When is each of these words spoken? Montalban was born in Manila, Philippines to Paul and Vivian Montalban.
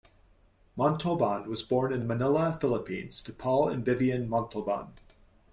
Montalban 0.75 1.47
was 1.47 1.61
born 1.61 1.93
in 1.93 2.07
Manila, 2.07 2.57
Philippines 2.59 3.21
to 3.21 3.31
Paul 3.31 3.69
and 3.69 3.85
Vivian 3.85 4.27
Montalban. 4.27 4.87